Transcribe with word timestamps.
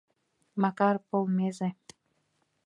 Макар, 0.63 0.95
полмезе. 1.09 1.69